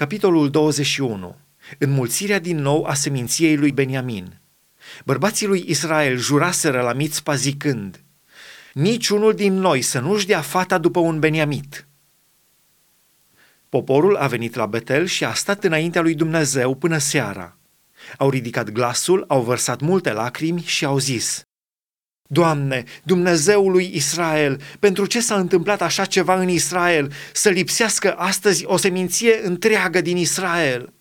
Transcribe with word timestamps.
Capitolul 0.00 0.50
21. 0.50 1.36
Înmulțirea 1.78 2.38
din 2.38 2.58
nou 2.58 2.84
a 2.84 2.94
seminției 2.94 3.56
lui 3.56 3.72
Beniamin. 3.72 4.40
Bărbații 5.04 5.46
lui 5.46 5.64
Israel 5.66 6.16
juraseră 6.16 6.80
la 6.80 6.92
Mitzpa 6.92 7.34
zicând, 7.34 8.04
Niciunul 8.72 9.34
din 9.34 9.54
noi 9.54 9.82
să 9.82 9.98
nu-și 9.98 10.26
dea 10.26 10.40
fata 10.40 10.78
după 10.78 10.98
un 10.98 11.18
Beniamit. 11.18 11.86
Poporul 13.68 14.16
a 14.16 14.26
venit 14.26 14.54
la 14.54 14.66
Betel 14.66 15.06
și 15.06 15.24
a 15.24 15.34
stat 15.34 15.64
înaintea 15.64 16.02
lui 16.02 16.14
Dumnezeu 16.14 16.74
până 16.74 16.98
seara. 16.98 17.58
Au 18.18 18.30
ridicat 18.30 18.70
glasul, 18.70 19.24
au 19.28 19.42
vărsat 19.42 19.80
multe 19.80 20.12
lacrimi 20.12 20.62
și 20.62 20.84
au 20.84 20.98
zis, 20.98 21.42
Doamne, 22.32 22.84
Dumnezeul 23.04 23.70
lui 23.70 23.90
Israel, 23.94 24.60
pentru 24.78 25.06
ce 25.06 25.20
s-a 25.20 25.34
întâmplat 25.34 25.82
așa 25.82 26.04
ceva 26.04 26.40
în 26.40 26.48
Israel, 26.48 27.12
să 27.32 27.48
lipsească 27.48 28.12
astăzi 28.12 28.64
o 28.64 28.76
seminție 28.76 29.40
întreagă 29.42 30.00
din 30.00 30.16
Israel? 30.16 30.92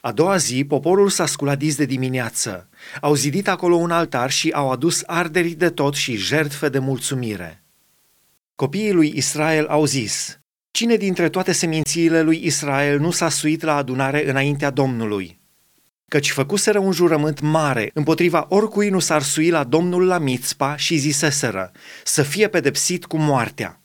A 0.00 0.12
doua 0.12 0.36
zi, 0.36 0.64
poporul 0.64 1.08
s-a 1.08 1.26
sculat 1.26 1.58
dis 1.58 1.76
de 1.76 1.84
dimineață. 1.84 2.68
Au 3.00 3.14
zidit 3.14 3.48
acolo 3.48 3.74
un 3.74 3.90
altar 3.90 4.30
și 4.30 4.50
au 4.50 4.70
adus 4.70 5.02
arderi 5.06 5.50
de 5.50 5.70
tot 5.70 5.94
și 5.94 6.16
jertfe 6.16 6.68
de 6.68 6.78
mulțumire. 6.78 7.64
Copiii 8.54 8.92
lui 8.92 9.12
Israel 9.16 9.66
au 9.66 9.84
zis, 9.84 10.38
Cine 10.70 10.96
dintre 10.96 11.28
toate 11.28 11.52
semințiile 11.52 12.22
lui 12.22 12.40
Israel 12.44 12.98
nu 12.98 13.10
s-a 13.10 13.28
suit 13.28 13.62
la 13.62 13.76
adunare 13.76 14.28
înaintea 14.28 14.70
Domnului? 14.70 15.42
Căci 16.14 16.30
făcuseră 16.30 16.78
un 16.78 16.92
jurământ 16.92 17.40
mare, 17.40 17.90
împotriva 17.94 18.46
oricui 18.48 18.88
nu 18.88 18.98
s-ar 18.98 19.22
sui 19.22 19.50
la 19.50 19.64
Domnul 19.64 20.06
la 20.06 20.18
Mitzpa 20.18 20.76
și 20.76 20.96
ziseseră, 20.96 21.72
să 22.04 22.22
fie 22.22 22.48
pedepsit 22.48 23.04
cu 23.04 23.16
moartea. 23.16 23.80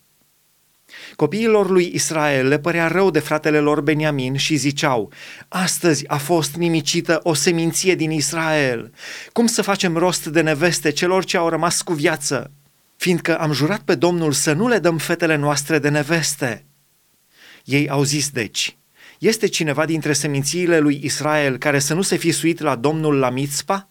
Copiilor 1.15 1.69
lui 1.69 1.91
Israel 1.93 2.47
le 2.47 2.59
părea 2.59 2.87
rău 2.87 3.11
de 3.11 3.19
fratele 3.19 3.59
lor 3.59 3.81
Beniamin 3.81 4.35
și 4.35 4.55
ziceau, 4.55 5.11
astăzi 5.47 6.07
a 6.07 6.17
fost 6.17 6.55
nimicită 6.55 7.19
o 7.23 7.33
seminție 7.33 7.95
din 7.95 8.11
Israel. 8.11 8.93
Cum 9.33 9.45
să 9.45 9.61
facem 9.61 9.97
rost 9.97 10.25
de 10.25 10.41
neveste 10.41 10.91
celor 10.91 11.25
ce 11.25 11.37
au 11.37 11.49
rămas 11.49 11.81
cu 11.81 11.93
viață? 11.93 12.51
Fiindcă 12.95 13.39
am 13.39 13.51
jurat 13.51 13.79
pe 13.79 13.95
Domnul 13.95 14.31
să 14.31 14.53
nu 14.53 14.67
le 14.67 14.79
dăm 14.79 14.97
fetele 14.97 15.35
noastre 15.35 15.79
de 15.79 15.89
neveste. 15.89 16.65
Ei 17.63 17.89
au 17.89 18.03
zis 18.03 18.29
deci, 18.29 18.77
este 19.19 19.47
cineva 19.47 19.85
dintre 19.85 20.13
semințiile 20.13 20.79
lui 20.79 20.99
Israel 21.03 21.57
care 21.57 21.79
să 21.79 21.93
nu 21.93 22.01
se 22.01 22.15
fi 22.15 22.31
suit 22.31 22.59
la 22.59 22.75
Domnul 22.75 23.15
la 23.15 23.29
Mitzpa? 23.29 23.89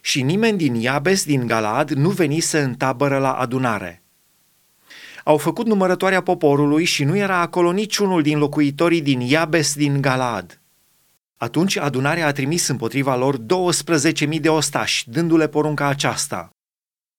Și 0.00 0.22
nimeni 0.22 0.58
din 0.58 0.74
Iabes, 0.74 1.24
din 1.24 1.46
Galad, 1.46 1.90
nu 1.90 2.10
venise 2.10 2.60
în 2.60 2.74
tabără 2.74 3.18
la 3.18 3.32
adunare. 3.32 4.02
Au 5.24 5.36
făcut 5.36 5.66
numărătoarea 5.66 6.22
poporului 6.22 6.84
și 6.84 7.04
nu 7.04 7.16
era 7.16 7.40
acolo 7.40 7.72
niciunul 7.72 8.22
din 8.22 8.38
locuitorii 8.38 9.02
din 9.02 9.20
Iabes, 9.20 9.74
din 9.74 10.00
Galad. 10.00 10.60
Atunci 11.36 11.76
adunarea 11.76 12.26
a 12.26 12.32
trimis 12.32 12.68
împotriva 12.68 13.16
lor 13.16 13.38
12.000 13.38 14.40
de 14.40 14.48
ostași, 14.48 15.10
dându-le 15.10 15.48
porunca 15.48 15.86
aceasta. 15.86 16.50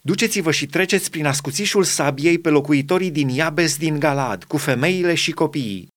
Duceți-vă 0.03 0.52
și 0.52 0.66
treceți 0.66 1.09
prin 1.09 1.25
ascuțișul 1.25 1.83
sabiei 1.83 2.39
pe 2.39 2.50
locuitorii 2.50 3.11
din 3.11 3.30
Iabes 3.30 3.78
din 3.78 4.00
Galad, 4.00 4.44
cu 4.44 4.58
femeile 4.58 5.13
și 5.13 5.31
copiii. 5.31 5.88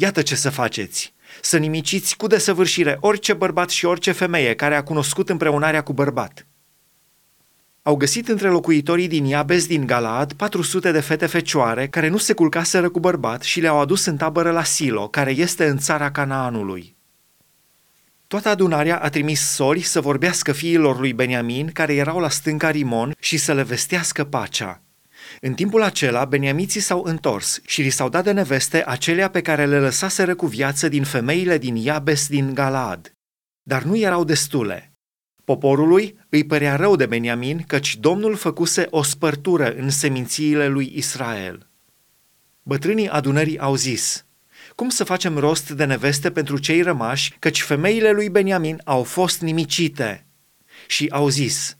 Iată 0.00 0.22
ce 0.22 0.34
să 0.34 0.50
faceți! 0.50 1.14
Să 1.40 1.56
nimiciți 1.56 2.16
cu 2.16 2.26
desăvârșire 2.26 2.96
orice 3.00 3.32
bărbat 3.32 3.70
și 3.70 3.84
orice 3.84 4.12
femeie 4.12 4.54
care 4.54 4.76
a 4.76 4.82
cunoscut 4.82 5.28
împreunarea 5.28 5.82
cu 5.82 5.92
bărbat. 5.92 6.46
Au 7.82 7.96
găsit 7.96 8.28
între 8.28 8.48
locuitorii 8.48 9.08
din 9.08 9.24
Iabes 9.24 9.66
din 9.66 9.86
Galaad 9.86 10.32
400 10.32 10.92
de 10.92 11.00
fete 11.00 11.26
fecioare 11.26 11.88
care 11.88 12.08
nu 12.08 12.16
se 12.16 12.32
culcaseră 12.32 12.88
cu 12.88 13.00
bărbat 13.00 13.42
și 13.42 13.60
le-au 13.60 13.80
adus 13.80 14.04
în 14.04 14.16
tabără 14.16 14.50
la 14.50 14.64
Silo, 14.64 15.08
care 15.08 15.30
este 15.30 15.66
în 15.66 15.78
țara 15.78 16.10
Canaanului. 16.10 16.96
Toată 18.26 18.48
adunarea 18.48 18.98
a 18.98 19.08
trimis 19.08 19.40
sori 19.40 19.80
să 19.80 20.00
vorbească 20.00 20.52
fiilor 20.52 20.98
lui 20.98 21.12
Beniamin, 21.12 21.70
care 21.72 21.94
erau 21.94 22.18
la 22.18 22.28
stânca 22.28 22.70
Rimon, 22.70 23.14
și 23.20 23.36
să 23.36 23.54
le 23.54 23.62
vestească 23.62 24.24
pacea. 24.24 24.82
În 25.40 25.54
timpul 25.54 25.82
acela, 25.82 26.24
beniamiții 26.24 26.80
s-au 26.80 27.02
întors 27.04 27.60
și 27.66 27.82
li 27.82 27.90
s-au 27.90 28.08
dat 28.08 28.24
de 28.24 28.32
neveste 28.32 28.82
acelea 28.86 29.30
pe 29.30 29.40
care 29.40 29.66
le 29.66 29.78
lăsaseră 29.78 30.34
cu 30.34 30.46
viață 30.46 30.88
din 30.88 31.04
femeile 31.04 31.58
din 31.58 31.76
Iabes 31.76 32.28
din 32.28 32.54
Galaad. 32.54 33.12
Dar 33.62 33.82
nu 33.82 33.96
erau 33.96 34.24
destule. 34.24 34.92
Poporului 35.44 36.18
îi 36.28 36.44
părea 36.44 36.76
rău 36.76 36.96
de 36.96 37.06
Beniamin, 37.06 37.64
căci 37.66 37.96
Domnul 37.96 38.36
făcuse 38.36 38.86
o 38.90 39.02
spărtură 39.02 39.74
în 39.74 39.90
semințiile 39.90 40.68
lui 40.68 40.92
Israel. 40.94 41.70
Bătrânii 42.62 43.08
adunării 43.08 43.58
au 43.58 43.74
zis, 43.74 44.26
cum 44.74 44.88
să 44.88 45.04
facem 45.04 45.38
rost 45.38 45.70
de 45.70 45.84
neveste 45.84 46.30
pentru 46.30 46.58
cei 46.58 46.82
rămași, 46.82 47.36
căci 47.38 47.62
femeile 47.62 48.10
lui 48.10 48.28
Beniamin 48.28 48.80
au 48.84 49.02
fost 49.02 49.40
nimicite? 49.40 50.26
Și 50.86 51.08
au 51.10 51.28
zis, 51.28 51.76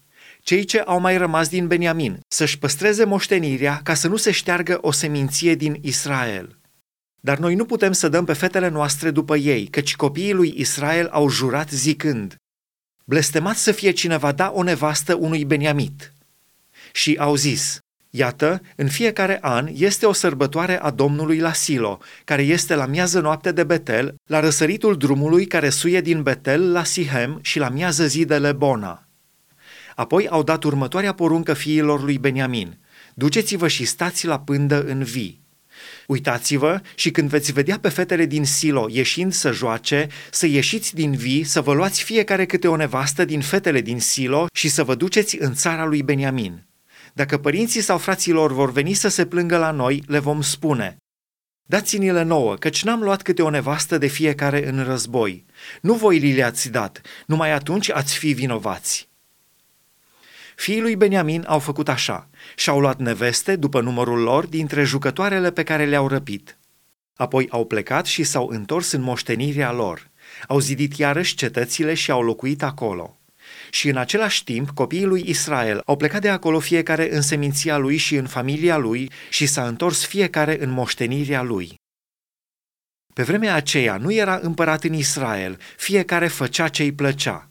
cei 0.49 0.65
ce 0.65 0.79
au 0.79 1.01
mai 1.01 1.17
rămas 1.17 1.49
din 1.49 1.67
Beniamin, 1.67 2.21
să-și 2.29 2.59
păstreze 2.59 3.05
moștenirea 3.05 3.81
ca 3.83 3.95
să 3.95 4.09
nu 4.09 4.17
se 4.17 4.31
șteargă 4.31 4.79
o 4.81 4.91
seminție 4.91 5.55
din 5.55 5.79
Israel. 5.81 6.59
Dar 7.21 7.39
noi 7.39 7.55
nu 7.55 7.65
putem 7.65 7.93
să 7.93 8.09
dăm 8.09 8.25
pe 8.25 8.33
fetele 8.33 8.69
noastre 8.69 9.11
după 9.11 9.37
ei, 9.37 9.67
căci 9.67 9.97
copiii 9.97 10.33
lui 10.33 10.55
Israel 10.57 11.09
au 11.09 11.29
jurat 11.29 11.71
zicând, 11.71 12.37
Blestemat 13.05 13.57
să 13.57 13.73
fie 13.73 13.91
cine 13.91 14.17
va 14.17 14.33
da 14.33 14.53
o 14.55 14.63
nevastă 14.63 15.15
unui 15.15 15.45
Beniamit. 15.45 16.13
Și 16.93 17.17
au 17.19 17.35
zis, 17.35 17.79
Iată, 18.11 18.61
în 18.77 18.89
fiecare 18.89 19.39
an 19.41 19.69
este 19.73 20.07
o 20.07 20.13
sărbătoare 20.13 20.81
a 20.81 20.91
Domnului 20.91 21.39
la 21.39 21.53
Silo, 21.53 21.99
care 22.25 22.43
este 22.43 22.75
la 22.75 22.87
miază 22.87 23.21
noapte 23.21 23.53
de 23.53 23.65
Betel, 23.65 24.15
la 24.27 24.41
răsăritul 24.41 24.97
drumului 24.97 25.47
care 25.47 25.69
suie 25.69 26.01
din 26.01 26.23
Betel 26.23 26.73
la 26.73 26.85
Sihem 26.85 27.39
și 27.43 27.59
la 27.59 27.69
miază 27.69 28.07
zi 28.07 28.25
de 28.25 28.39
Lebona. 28.39 29.08
Apoi 29.99 30.29
au 30.29 30.43
dat 30.43 30.65
următoarea 30.65 31.13
poruncă 31.13 31.55
fiilor 31.55 32.03
lui 32.03 32.19
Beniamin. 32.19 32.79
Duceți-vă 33.15 33.69
și 33.69 33.85
stați 33.85 34.27
la 34.27 34.41
pândă 34.41 34.85
în 34.85 35.03
vii. 35.03 35.41
Uitați-vă 36.07 36.81
și 36.95 37.11
când 37.11 37.29
veți 37.29 37.53
vedea 37.53 37.79
pe 37.79 37.89
fetele 37.89 38.27
din 38.27 38.45
Silo 38.45 38.87
ieșind 38.91 39.33
să 39.33 39.51
joace, 39.51 40.07
să 40.31 40.47
ieșiți 40.47 40.95
din 40.95 41.15
vii, 41.15 41.45
să 41.45 41.61
vă 41.61 41.73
luați 41.73 42.03
fiecare 42.03 42.47
câte 42.47 42.69
o 42.69 42.77
nevastă 42.77 43.25
din 43.25 43.41
fetele 43.41 43.81
din 43.81 44.01
Silo 44.01 44.47
și 44.53 44.69
să 44.69 44.85
vă 44.85 44.95
duceți 44.95 45.37
în 45.41 45.55
țara 45.55 45.85
lui 45.85 46.03
Beniamin. 46.03 46.67
Dacă 47.13 47.39
părinții 47.39 47.81
sau 47.81 47.99
fraților 47.99 48.53
vor 48.53 48.73
veni 48.73 48.93
să 48.93 49.09
se 49.09 49.27
plângă 49.27 49.57
la 49.57 49.71
noi, 49.71 50.03
le 50.07 50.19
vom 50.19 50.41
spune, 50.41 50.97
Dați-ni-le 51.69 52.23
nouă, 52.23 52.55
căci 52.55 52.85
n-am 52.85 53.01
luat 53.01 53.23
câte 53.23 53.43
o 53.43 53.51
nevastă 53.51 53.99
de 53.99 54.07
fiecare 54.07 54.69
în 54.69 54.85
război. 54.85 55.45
Nu 55.81 55.95
voi 55.95 56.19
li 56.19 56.35
le-ați 56.35 56.71
dat, 56.71 57.01
numai 57.27 57.53
atunci 57.53 57.91
ați 57.91 58.19
fi 58.19 58.33
vinovați. 58.33 59.08
Fiii 60.59 60.81
lui 60.81 60.97
Beniamin 60.97 61.45
au 61.47 61.59
făcut 61.59 61.89
așa 61.89 62.29
și-au 62.57 62.81
luat 62.81 62.99
neveste 62.99 63.57
după 63.57 63.81
numărul 63.81 64.19
lor 64.19 64.47
dintre 64.47 64.85
jucătoarele 64.85 65.53
pe 65.53 65.63
care 65.63 65.85
le-au 65.85 66.09
răpit. 66.09 66.59
Apoi 67.17 67.47
au 67.51 67.67
plecat 67.67 68.07
și 68.07 68.23
s-au 68.23 68.49
întors 68.49 68.93
în 68.93 69.01
moștenirea 69.01 69.73
lor. 69.73 70.11
Au 70.49 70.59
zidit 70.59 70.97
iarăși 70.97 71.35
cetățile 71.35 71.95
și 71.95 72.11
au 72.11 72.23
locuit 72.23 72.63
acolo. 72.63 73.19
Și 73.71 73.89
în 73.89 73.97
același 73.97 74.45
timp, 74.45 74.71
copiii 74.71 75.05
lui 75.05 75.25
Israel 75.27 75.83
au 75.85 75.97
plecat 75.97 76.21
de 76.21 76.29
acolo 76.29 76.59
fiecare 76.59 77.15
în 77.15 77.23
seminția 77.23 77.77
lui 77.77 77.97
și 77.97 78.15
în 78.15 78.27
familia 78.27 78.77
lui 78.77 79.11
și 79.31 79.47
s-a 79.47 79.67
întors 79.67 80.07
fiecare 80.07 80.63
în 80.63 80.71
moștenirea 80.71 81.43
lui. 81.43 81.75
Pe 83.15 83.23
vremea 83.23 83.55
aceea 83.55 83.97
nu 83.97 84.13
era 84.13 84.39
împărat 84.43 84.85
în 84.85 84.93
Israel, 84.93 85.59
fiecare 85.77 86.29
făcea 86.29 86.69
ce 86.69 86.83
îi 86.83 86.93
plăcea. 86.93 87.48